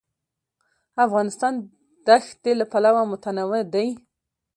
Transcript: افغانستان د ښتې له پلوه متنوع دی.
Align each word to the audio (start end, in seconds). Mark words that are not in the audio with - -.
افغانستان 1.05 1.53
د 2.05 2.07
ښتې 2.25 2.51
له 2.59 2.65
پلوه 2.71 3.03
متنوع 3.11 3.61
دی. 3.73 3.87